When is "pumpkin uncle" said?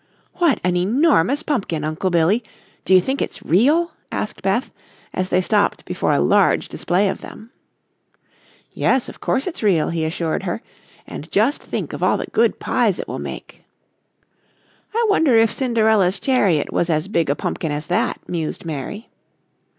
1.43-2.09